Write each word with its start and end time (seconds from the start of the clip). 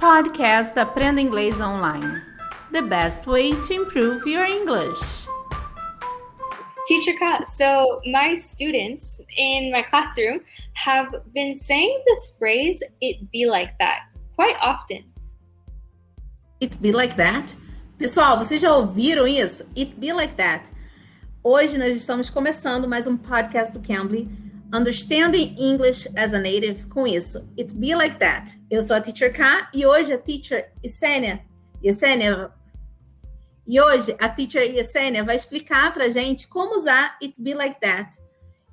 Podcast 0.00 0.78
Aprenda 0.78 1.20
Inglês 1.20 1.60
Online. 1.60 2.22
The 2.72 2.80
best 2.80 3.26
way 3.26 3.52
to 3.52 3.74
improve 3.74 4.26
your 4.26 4.46
English. 4.46 5.28
Teacher 6.88 7.18
Kat, 7.18 7.46
so 7.50 8.00
my 8.06 8.38
students 8.38 9.20
in 9.36 9.70
my 9.70 9.82
classroom 9.82 10.40
have 10.72 11.10
been 11.34 11.54
saying 11.54 12.02
this 12.06 12.32
phrase, 12.38 12.82
it 13.02 13.30
be 13.30 13.44
like 13.44 13.74
that, 13.78 14.08
quite 14.36 14.56
often. 14.62 15.04
It 16.60 16.80
be 16.80 16.92
like 16.92 17.16
that? 17.16 17.54
Pessoal, 17.98 18.38
vocês 18.38 18.62
já 18.62 18.74
ouviram 18.74 19.26
isso? 19.26 19.70
It 19.76 19.96
be 20.00 20.14
like 20.14 20.32
that. 20.36 20.64
Hoje 21.44 21.76
nós 21.76 21.94
estamos 21.94 22.30
começando 22.30 22.88
mais 22.88 23.06
um 23.06 23.18
podcast 23.18 23.78
do 23.78 23.86
Cambly, 23.86 24.30
Understanding 24.72 25.56
English 25.58 26.08
as 26.16 26.32
a 26.32 26.38
Native, 26.38 26.86
com 26.86 27.06
isso. 27.06 27.48
It 27.58 27.74
be 27.74 27.94
like 27.94 28.18
that. 28.18 28.56
Eu 28.70 28.82
sou 28.82 28.96
a 28.96 29.00
Teacher 29.00 29.32
K 29.32 29.68
e 29.74 29.84
hoje 29.84 30.12
a 30.12 30.18
Teacher 30.18 30.72
Yesenia, 30.84 31.40
Yesenia 31.84 32.52
e 33.66 33.80
hoje 33.80 34.14
a 34.18 34.28
Teacher 34.28 34.62
Yesenia 34.62 35.24
vai 35.24 35.34
explicar 35.34 35.92
pra 35.92 36.08
gente 36.08 36.46
como 36.48 36.76
usar 36.76 37.16
It 37.20 37.34
be 37.36 37.54
like 37.54 37.80
that. 37.80 38.16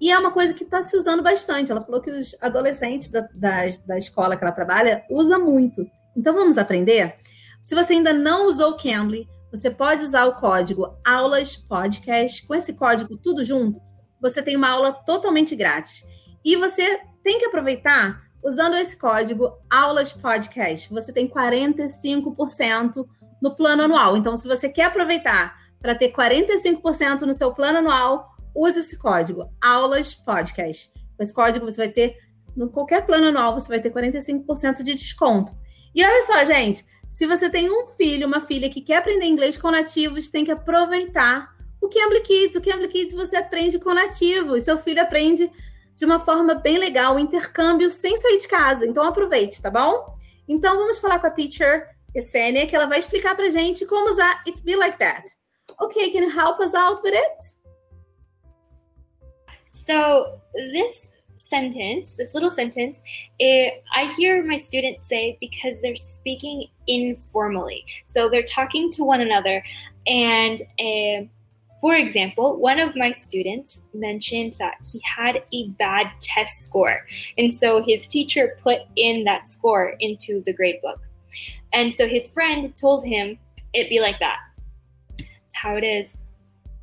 E 0.00 0.10
é 0.10 0.18
uma 0.18 0.32
coisa 0.32 0.52
que 0.52 0.64
está 0.64 0.82
se 0.82 0.96
usando 0.96 1.22
bastante. 1.22 1.70
Ela 1.70 1.80
falou 1.80 2.00
que 2.00 2.10
os 2.10 2.36
adolescentes 2.40 3.08
da, 3.08 3.20
da, 3.34 3.66
da 3.86 3.96
escola 3.96 4.36
que 4.36 4.44
ela 4.44 4.52
trabalha 4.52 5.04
usa 5.08 5.38
muito. 5.38 5.88
Então 6.16 6.34
vamos 6.34 6.58
aprender? 6.58 7.14
Se 7.62 7.74
você 7.74 7.94
ainda 7.94 8.12
não 8.12 8.46
usou 8.46 8.72
o 8.72 8.76
Cambly, 8.76 9.28
você 9.50 9.70
pode 9.70 10.04
usar 10.04 10.26
o 10.26 10.34
código 10.34 10.98
Aulas 11.04 11.56
Podcast. 11.56 12.44
Com 12.46 12.54
esse 12.54 12.74
código 12.74 13.16
tudo 13.16 13.44
junto, 13.44 13.80
você 14.24 14.42
tem 14.42 14.56
uma 14.56 14.70
aula 14.70 14.90
totalmente 14.90 15.54
grátis. 15.54 16.02
E 16.42 16.56
você 16.56 16.98
tem 17.22 17.38
que 17.38 17.44
aproveitar 17.44 18.22
usando 18.42 18.74
esse 18.74 18.96
código 18.96 19.52
Aulas 19.70 20.14
Podcast. 20.14 20.90
Você 20.90 21.12
tem 21.12 21.28
45% 21.28 23.06
no 23.42 23.54
plano 23.54 23.82
anual. 23.82 24.16
Então, 24.16 24.34
se 24.34 24.48
você 24.48 24.66
quer 24.66 24.84
aproveitar 24.84 25.54
para 25.78 25.94
ter 25.94 26.10
45% 26.10 27.20
no 27.20 27.34
seu 27.34 27.52
plano 27.52 27.80
anual, 27.80 28.34
use 28.54 28.78
esse 28.78 28.98
código 28.98 29.46
Aulas 29.60 30.14
Podcast. 30.14 30.90
Com 31.18 31.22
esse 31.22 31.34
código 31.34 31.70
você 31.70 31.76
vai 31.76 31.88
ter 31.88 32.16
no 32.56 32.70
qualquer 32.70 33.04
plano 33.04 33.26
anual 33.26 33.52
você 33.52 33.68
vai 33.68 33.78
ter 33.78 33.90
45% 33.90 34.82
de 34.82 34.94
desconto. 34.94 35.54
E 35.94 36.02
olha 36.02 36.22
só, 36.22 36.42
gente, 36.46 36.82
se 37.10 37.26
você 37.26 37.50
tem 37.50 37.70
um 37.70 37.88
filho, 37.88 38.26
uma 38.26 38.40
filha 38.40 38.70
que 38.70 38.80
quer 38.80 38.96
aprender 38.96 39.26
inglês 39.26 39.58
com 39.58 39.70
nativos, 39.70 40.30
tem 40.30 40.46
que 40.46 40.50
aproveitar 40.50 41.53
o 41.84 41.88
Cambly 41.88 42.20
Kids. 42.22 42.56
O 42.56 42.60
Cambly 42.60 42.88
Kids 42.88 43.14
você 43.14 43.36
aprende 43.36 43.78
com 43.78 43.92
nativo 43.92 44.56
e 44.56 44.60
seu 44.60 44.78
filho 44.78 45.02
aprende 45.02 45.50
de 45.96 46.04
uma 46.04 46.18
forma 46.18 46.54
bem 46.54 46.78
legal, 46.78 47.14
o 47.14 47.20
intercâmbio 47.20 47.88
sem 47.88 48.16
sair 48.16 48.38
de 48.38 48.48
casa. 48.48 48.86
Então 48.86 49.02
aproveite, 49.02 49.62
tá 49.62 49.70
bom? 49.70 50.16
Então 50.48 50.76
vamos 50.76 50.98
falar 50.98 51.18
com 51.18 51.26
a 51.26 51.30
teacher 51.30 51.88
Yesenia, 52.14 52.66
que 52.66 52.74
ela 52.74 52.86
vai 52.86 52.98
explicar 52.98 53.34
pra 53.36 53.50
gente 53.50 53.86
como 53.86 54.10
usar 54.10 54.40
It 54.46 54.62
Be 54.62 54.76
Like 54.76 54.98
That. 54.98 55.24
Okay, 55.80 56.10
can 56.10 56.22
you 56.22 56.30
help 56.30 56.60
us 56.60 56.74
out 56.74 57.02
with 57.02 57.14
it? 57.14 57.54
So 59.72 60.40
this 60.72 61.10
sentence, 61.36 62.14
this 62.16 62.34
little 62.34 62.50
sentence, 62.50 63.00
it, 63.38 63.82
I 63.94 64.06
hear 64.16 64.44
my 64.44 64.58
students 64.58 65.06
say 65.06 65.36
because 65.40 65.80
they're 65.80 65.96
speaking 65.96 66.68
informally. 66.86 67.84
So 68.08 68.28
they're 68.28 68.44
talking 68.44 68.90
to 68.92 69.04
one 69.04 69.20
another 69.20 69.62
and 70.06 70.62
uh, 70.78 71.26
for 71.84 71.96
example, 71.96 72.56
one 72.56 72.80
of 72.80 72.96
my 72.96 73.12
students 73.12 73.78
mentioned 73.92 74.56
that 74.58 74.76
he 74.90 75.02
had 75.04 75.42
a 75.52 75.68
bad 75.78 76.10
test 76.22 76.62
score. 76.62 77.04
And 77.36 77.54
so 77.54 77.84
his 77.86 78.06
teacher 78.06 78.56
put 78.62 78.78
in 78.96 79.24
that 79.24 79.50
score 79.50 79.94
into 80.00 80.42
the 80.46 80.54
grade 80.54 80.80
book. 80.80 80.98
And 81.74 81.92
so 81.92 82.08
his 82.08 82.26
friend 82.30 82.74
told 82.74 83.04
him 83.04 83.38
it'd 83.74 83.90
be 83.90 84.00
like 84.00 84.18
that. 84.20 84.38
It's 85.18 85.28
how 85.52 85.76
it 85.76 85.84
is. 85.84 86.16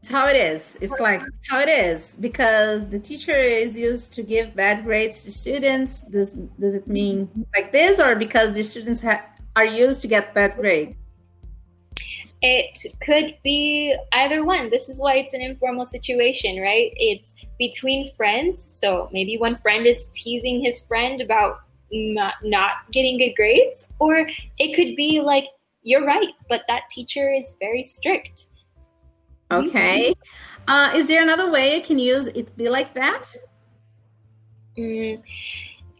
It's 0.00 0.10
how 0.10 0.28
it 0.28 0.36
is. 0.36 0.78
It's 0.80 0.98
like 0.98 1.20
it's 1.26 1.40
how 1.46 1.60
it 1.60 1.68
is 1.68 2.16
because 2.18 2.88
the 2.88 2.98
teacher 2.98 3.36
is 3.36 3.78
used 3.78 4.14
to 4.14 4.22
give 4.22 4.56
bad 4.56 4.82
grades 4.82 5.24
to 5.24 5.30
students. 5.30 6.00
Does 6.00 6.30
does 6.58 6.74
it 6.74 6.88
mean 6.88 7.26
mm-hmm. 7.26 7.42
like 7.54 7.70
this, 7.70 8.00
or 8.00 8.14
because 8.16 8.54
the 8.54 8.62
students 8.62 9.02
ha- 9.02 9.26
are 9.56 9.66
used 9.66 10.00
to 10.00 10.08
get 10.08 10.32
bad 10.32 10.56
grades? 10.56 10.96
It 12.42 12.78
could 13.00 13.36
be 13.42 13.96
either 14.12 14.44
one. 14.44 14.70
This 14.70 14.88
is 14.88 14.98
why 14.98 15.14
it's 15.16 15.34
an 15.34 15.40
informal 15.40 15.86
situation, 15.86 16.60
right? 16.60 16.92
It's 16.96 17.32
between 17.58 18.14
friends. 18.14 18.66
So 18.68 19.08
maybe 19.12 19.38
one 19.38 19.56
friend 19.56 19.86
is 19.86 20.08
teasing 20.12 20.60
his 20.60 20.82
friend 20.82 21.20
about 21.20 21.60
not, 21.90 22.34
not 22.42 22.72
getting 22.92 23.18
good 23.18 23.34
grades, 23.36 23.86
or 23.98 24.28
it 24.58 24.76
could 24.76 24.96
be 24.96 25.20
like, 25.20 25.46
you're 25.82 26.04
right, 26.04 26.34
but 26.48 26.62
that 26.68 26.82
teacher 26.90 27.32
is 27.32 27.54
very 27.60 27.82
strict. 27.82 28.48
Okay. 29.50 30.14
Uh, 30.66 30.92
is 30.94 31.06
there 31.06 31.22
another 31.22 31.50
way 31.50 31.76
I 31.76 31.80
can 31.80 31.98
use 31.98 32.26
it 32.28 32.56
be 32.56 32.68
like 32.68 32.92
that? 32.94 33.34
Mm, 34.76 35.22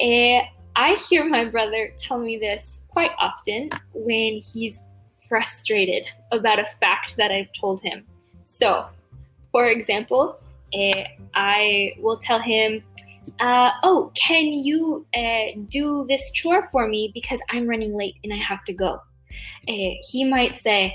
eh, 0.00 0.42
I 0.74 0.94
hear 1.08 1.24
my 1.24 1.44
brother 1.44 1.94
tell 1.96 2.18
me 2.18 2.36
this 2.38 2.80
quite 2.88 3.12
often 3.18 3.70
when 3.94 4.40
he's 4.52 4.80
frustrated 5.28 6.04
about 6.32 6.58
a 6.58 6.66
fact 6.80 7.16
that 7.16 7.30
I've 7.30 7.52
told 7.52 7.80
him. 7.82 8.04
So, 8.44 8.86
for 9.52 9.66
example, 9.66 10.38
uh, 10.74 11.04
I 11.34 11.92
will 12.00 12.16
tell 12.16 12.40
him, 12.40 12.82
uh, 13.40 13.72
Oh, 13.82 14.12
can 14.14 14.46
you 14.52 15.06
uh, 15.14 15.58
do 15.68 16.06
this 16.08 16.30
chore 16.32 16.68
for 16.70 16.88
me 16.88 17.10
because 17.14 17.40
I'm 17.50 17.66
running 17.66 17.94
late 17.94 18.16
and 18.24 18.32
I 18.32 18.36
have 18.36 18.64
to 18.64 18.72
go? 18.72 19.00
he 19.66 20.24
might 20.24 20.56
say, 20.56 20.94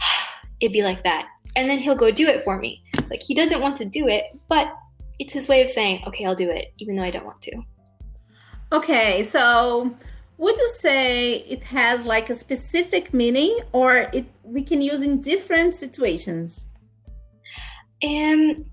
It'd 0.60 0.72
be 0.72 0.82
like 0.82 1.02
that. 1.04 1.26
And 1.56 1.68
then 1.68 1.78
he'll 1.78 1.96
go 1.96 2.10
do 2.10 2.26
it 2.26 2.44
for 2.44 2.58
me. 2.58 2.82
Like 3.10 3.20
he 3.20 3.34
doesn't 3.34 3.60
want 3.60 3.76
to 3.78 3.84
do 3.84 4.06
it, 4.08 4.24
but 4.48 4.72
it's 5.18 5.34
his 5.34 5.48
way 5.48 5.62
of 5.62 5.70
saying, 5.70 6.02
Okay, 6.06 6.24
I'll 6.24 6.34
do 6.34 6.50
it, 6.50 6.72
even 6.78 6.96
though 6.96 7.02
I 7.02 7.10
don't 7.10 7.26
want 7.26 7.42
to. 7.42 7.62
Okay, 8.72 9.22
so 9.22 9.94
would 10.42 10.56
you 10.56 10.68
say 10.70 11.36
it 11.54 11.62
has 11.62 12.04
like 12.04 12.28
a 12.28 12.34
specific 12.34 13.14
meaning 13.14 13.60
or 13.70 14.10
it 14.12 14.26
we 14.42 14.62
can 14.64 14.80
use 14.80 15.02
in 15.02 15.20
different 15.20 15.72
situations? 15.74 16.68
Um 18.02 18.64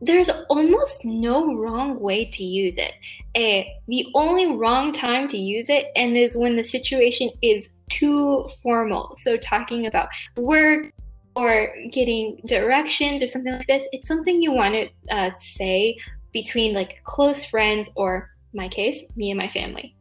there's 0.00 0.28
almost 0.50 1.04
no 1.04 1.54
wrong 1.54 1.98
way 2.00 2.26
to 2.26 2.44
use 2.44 2.74
it. 2.76 2.92
Uh, 3.34 3.66
the 3.88 4.04
only 4.14 4.54
wrong 4.54 4.92
time 4.92 5.26
to 5.28 5.38
use 5.38 5.70
it 5.70 5.86
and 5.96 6.16
is 6.16 6.36
when 6.36 6.54
the 6.56 6.64
situation 6.64 7.30
is 7.40 7.70
too 7.88 8.46
formal. 8.62 9.14
So 9.14 9.38
talking 9.38 9.86
about 9.86 10.08
work 10.36 10.92
or 11.34 11.72
getting 11.92 12.40
directions 12.46 13.22
or 13.22 13.28
something 13.28 13.52
like 13.52 13.66
this 13.66 13.86
it's 13.92 14.08
something 14.08 14.42
you 14.42 14.52
want 14.52 14.74
to 14.74 15.14
uh, 15.14 15.30
say 15.38 15.96
between 16.32 16.74
like 16.74 17.00
close 17.04 17.44
friends 17.44 17.88
or 17.94 18.30
my 18.54 18.68
case 18.68 19.04
me 19.16 19.30
and 19.30 19.38
my 19.38 19.48
family 19.48 19.94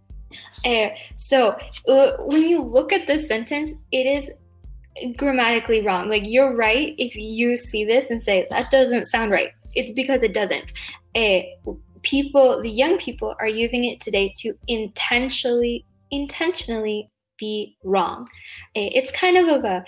uh, 0.66 0.90
so 1.18 1.56
uh, 1.88 2.12
when 2.19 2.47
you 2.47 2.62
look 2.62 2.91
at 2.91 3.07
this 3.07 3.28
sentence, 3.28 3.72
it 3.91 4.06
is 4.06 4.31
grammatically 5.18 5.85
wrong. 5.85 6.09
Like 6.09 6.23
you're 6.25 6.56
right 6.56 6.96
if 6.97 7.16
you 7.16 7.57
see 7.57 7.85
this 7.85 8.09
and 8.09 8.22
say 8.22 8.47
that 8.50 8.72
doesn't 8.72 9.07
sound 9.07 9.31
right. 9.31 9.50
It's 9.75 9.94
because 9.94 10.23
it 10.23 10.34
doesn't. 10.34 10.73
Uh, 11.16 11.41
people, 12.01 12.62
the 12.62 12.69
young 12.69 12.97
people, 12.97 13.35
are 13.40 13.47
using 13.47 13.85
it 13.85 14.00
today 14.00 14.34
to 14.38 14.53
intentionally, 14.68 15.85
intentionally 16.12 17.09
be 17.38 17.78
wrong. 17.84 18.28
it's 18.73 19.12
kind 19.12 19.38
of 19.38 19.63
a 19.66 19.84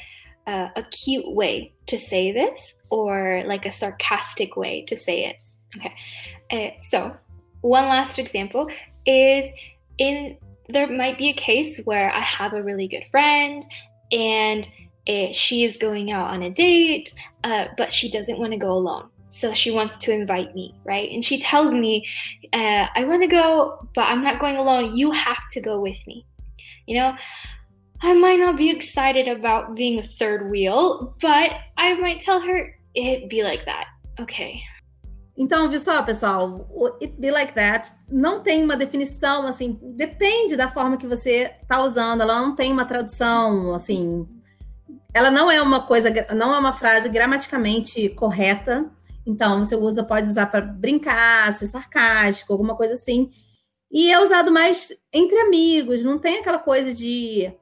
a, 0.47 0.71
a 0.77 0.83
cute 0.83 1.29
way 1.33 1.73
to 1.87 1.97
say 1.97 2.31
this, 2.31 2.75
or 2.89 3.43
like 3.47 3.65
a 3.65 3.71
sarcastic 3.71 4.55
way 4.55 4.85
to 4.85 4.97
say 4.97 5.25
it. 5.25 5.37
Okay. 5.77 6.77
so 6.89 7.15
one 7.61 7.85
last 7.85 8.19
example 8.19 8.69
is 9.05 9.51
in 9.97 10.37
there 10.69 10.87
might 10.87 11.17
be 11.17 11.29
a 11.29 11.33
case 11.33 11.79
where 11.85 12.11
I 12.13 12.19
have 12.19 12.53
a 12.53 12.61
really 12.61 12.87
good 12.87 13.07
friend 13.09 13.65
and 14.11 14.67
it, 15.05 15.33
she 15.33 15.63
is 15.63 15.77
going 15.77 16.11
out 16.11 16.29
on 16.29 16.41
a 16.41 16.49
date, 16.49 17.13
uh, 17.43 17.67
but 17.77 17.93
she 17.93 18.11
doesn't 18.11 18.37
want 18.37 18.51
to 18.51 18.57
go 18.57 18.73
alone. 18.73 19.09
So 19.29 19.53
she 19.53 19.71
wants 19.71 19.97
to 19.99 20.11
invite 20.11 20.53
me, 20.55 20.75
right? 20.83 21.09
And 21.11 21.23
she 21.23 21.39
tells 21.39 21.73
me, 21.73 22.05
uh, 22.51 22.87
I 22.93 23.05
want 23.05 23.21
to 23.21 23.27
go, 23.27 23.87
but 23.95 24.09
I'm 24.09 24.23
not 24.23 24.39
going 24.39 24.57
alone. 24.57 24.95
You 24.95 25.11
have 25.11 25.47
to 25.51 25.61
go 25.61 25.79
with 25.79 25.97
me. 26.07 26.25
You 26.85 26.97
know, 26.97 27.15
I 28.01 28.13
might 28.13 28.39
not 28.39 28.57
be 28.57 28.69
excited 28.69 29.27
about 29.27 29.75
being 29.75 29.99
a 29.99 30.07
third 30.07 30.49
wheel, 30.49 31.15
but 31.21 31.51
I 31.77 31.95
might 31.95 32.21
tell 32.21 32.41
her 32.41 32.77
it'd 32.93 33.29
be 33.29 33.43
like 33.43 33.65
that. 33.65 33.85
Okay, 34.19 34.61
Então, 35.37 35.69
viu 35.69 35.79
só, 35.79 36.01
pessoal, 36.01 36.67
It 36.99 37.15
Be 37.19 37.29
Like 37.29 37.53
That 37.53 37.91
não 38.09 38.41
tem 38.41 38.63
uma 38.63 38.75
definição, 38.75 39.45
assim, 39.45 39.79
depende 39.95 40.55
da 40.55 40.67
forma 40.67 40.97
que 40.97 41.05
você 41.05 41.53
está 41.61 41.79
usando, 41.83 42.21
ela 42.21 42.41
não 42.41 42.55
tem 42.55 42.71
uma 42.73 42.85
tradução, 42.85 43.73
assim, 43.75 44.27
ela 45.13 45.29
não 45.29 45.49
é 45.51 45.61
uma 45.61 45.81
coisa, 45.81 46.09
não 46.35 46.55
é 46.55 46.57
uma 46.57 46.73
frase 46.73 47.07
gramaticamente 47.07 48.09
correta, 48.09 48.89
então 49.27 49.63
você 49.63 49.75
usa, 49.75 50.03
pode 50.03 50.27
usar 50.27 50.47
para 50.47 50.61
brincar, 50.61 51.51
ser 51.53 51.67
sarcástico, 51.67 52.51
alguma 52.51 52.75
coisa 52.75 52.93
assim. 52.93 53.29
E 53.91 54.11
é 54.11 54.19
usado 54.19 54.51
mais 54.51 54.91
entre 55.13 55.37
amigos, 55.39 56.03
não 56.03 56.17
tem 56.17 56.39
aquela 56.39 56.59
coisa 56.59 56.93
de 56.93 57.53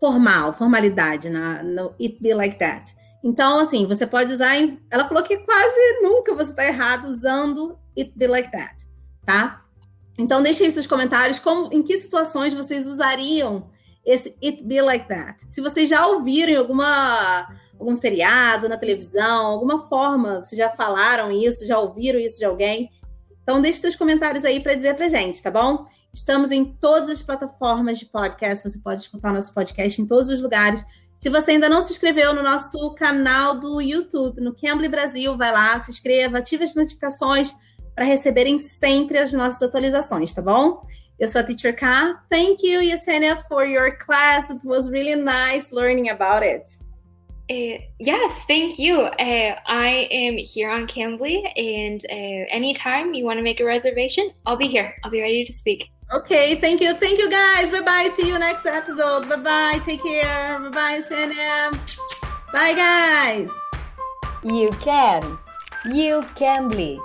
formal, 0.00 0.52
formalidade 0.52 1.30
na, 1.30 1.62
no 1.62 1.94
It 2.00 2.18
Be 2.20 2.34
Like 2.34 2.58
That. 2.58 2.96
Então, 3.22 3.58
assim, 3.58 3.86
você 3.86 4.06
pode 4.06 4.32
usar. 4.32 4.56
Em, 4.56 4.80
ela 4.90 5.06
falou 5.06 5.22
que 5.22 5.36
quase 5.38 6.00
nunca 6.02 6.34
você 6.34 6.50
está 6.50 6.64
errado 6.64 7.06
usando 7.06 7.78
It 7.96 8.12
Be 8.14 8.26
Like 8.26 8.50
That, 8.50 8.86
tá? 9.24 9.64
Então, 10.18 10.42
deixe 10.42 10.64
aí 10.64 10.70
seus 10.70 10.86
comentários 10.86 11.38
como, 11.38 11.72
em 11.72 11.82
que 11.82 11.96
situações 11.96 12.54
vocês 12.54 12.86
usariam 12.86 13.70
esse 14.04 14.36
It 14.42 14.62
Be 14.62 14.80
Like 14.80 15.08
That. 15.08 15.50
Se 15.50 15.60
vocês 15.60 15.88
já 15.88 16.06
ouviram 16.06 16.52
em 16.52 16.56
alguma 16.56 17.48
algum 17.78 17.94
seriado 17.94 18.68
na 18.68 18.76
televisão, 18.76 19.46
alguma 19.46 19.78
forma, 19.78 20.42
vocês 20.42 20.58
já 20.58 20.68
falaram 20.68 21.30
isso, 21.30 21.64
já 21.64 21.78
ouviram 21.78 22.18
isso 22.18 22.36
de 22.36 22.44
alguém, 22.44 22.90
então, 23.48 23.62
deixe 23.62 23.78
seus 23.78 23.96
comentários 23.96 24.44
aí 24.44 24.60
para 24.60 24.74
dizer 24.74 24.94
para 24.94 25.08
gente, 25.08 25.42
tá 25.42 25.50
bom? 25.50 25.86
Estamos 26.12 26.50
em 26.50 26.66
todas 26.66 27.08
as 27.08 27.22
plataformas 27.22 27.98
de 27.98 28.04
podcast. 28.04 28.68
Você 28.68 28.78
pode 28.78 29.00
escutar 29.00 29.32
nosso 29.32 29.54
podcast 29.54 30.02
em 30.02 30.06
todos 30.06 30.28
os 30.28 30.42
lugares. 30.42 30.84
Se 31.18 31.28
você 31.28 31.50
ainda 31.50 31.68
não 31.68 31.82
se 31.82 31.92
inscreveu 31.92 32.32
no 32.32 32.44
nosso 32.44 32.94
canal 32.94 33.58
do 33.58 33.80
YouTube, 33.80 34.40
no 34.40 34.54
Cambly 34.54 34.88
Brasil, 34.88 35.36
vai 35.36 35.50
lá, 35.50 35.76
se 35.76 35.90
inscreva, 35.90 36.38
ative 36.38 36.62
as 36.62 36.76
notificações 36.76 37.52
para 37.92 38.04
receberem 38.04 38.56
sempre 38.56 39.18
as 39.18 39.32
nossas 39.32 39.60
atualizações, 39.60 40.32
tá 40.32 40.40
bom? 40.40 40.80
Eu 41.18 41.26
sou 41.26 41.40
a 41.40 41.44
Teacher 41.44 41.74
K. 41.74 42.14
Thank 42.30 42.64
you, 42.64 42.80
Yesenia, 42.80 43.36
for 43.48 43.66
your 43.66 43.98
class. 43.98 44.48
It 44.48 44.64
was 44.64 44.88
really 44.88 45.16
nice 45.16 45.74
learning 45.74 46.08
about 46.08 46.46
it. 46.46 46.62
Uh, 47.50 47.82
yes, 47.98 48.44
thank 48.46 48.78
you. 48.78 49.00
Uh, 49.00 49.56
I 49.66 50.06
am 50.12 50.36
here 50.36 50.70
on 50.70 50.86
Cambly, 50.86 51.42
and 51.56 52.00
uh, 52.08 52.46
anytime 52.48 53.12
you 53.12 53.24
want 53.24 53.38
to 53.38 53.42
make 53.42 53.58
a 53.58 53.64
reservation, 53.64 54.30
I'll 54.46 54.56
be 54.56 54.68
here. 54.68 54.94
I'll 55.02 55.10
be 55.10 55.20
ready 55.20 55.44
to 55.44 55.52
speak. 55.52 55.90
Okay, 56.10 56.54
thank 56.54 56.80
you. 56.80 56.94
Thank 56.94 57.18
you, 57.18 57.30
guys. 57.30 57.70
Bye 57.70 57.80
bye. 57.82 58.08
See 58.16 58.28
you 58.28 58.38
next 58.38 58.64
episode. 58.64 59.28
Bye 59.28 59.36
bye. 59.36 59.80
Take 59.84 60.02
care. 60.02 60.58
Bye 60.58 60.68
bye, 60.70 60.98
Sania. 61.00 61.72
Bye, 62.52 62.74
guys. 62.74 63.50
You 64.42 64.70
can. 64.80 65.38
You 65.92 66.22
Cambly. 66.34 66.98